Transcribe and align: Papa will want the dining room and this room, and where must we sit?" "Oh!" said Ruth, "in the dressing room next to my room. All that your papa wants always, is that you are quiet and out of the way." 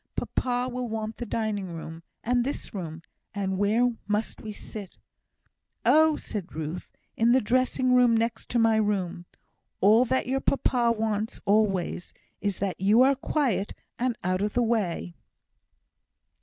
Papa 0.15 0.67
will 0.73 0.89
want 0.89 1.17
the 1.17 1.27
dining 1.27 1.67
room 1.67 2.01
and 2.23 2.43
this 2.43 2.73
room, 2.73 3.03
and 3.35 3.59
where 3.59 3.87
must 4.07 4.41
we 4.41 4.51
sit?" 4.51 4.97
"Oh!" 5.85 6.15
said 6.15 6.55
Ruth, 6.55 6.89
"in 7.15 7.33
the 7.33 7.39
dressing 7.39 7.93
room 7.93 8.17
next 8.17 8.49
to 8.49 8.57
my 8.57 8.77
room. 8.77 9.27
All 9.79 10.03
that 10.05 10.25
your 10.25 10.39
papa 10.41 10.91
wants 10.91 11.39
always, 11.45 12.13
is 12.41 12.57
that 12.57 12.81
you 12.81 13.03
are 13.03 13.13
quiet 13.13 13.73
and 13.99 14.17
out 14.23 14.41
of 14.41 14.53
the 14.53 14.63
way." 14.63 15.13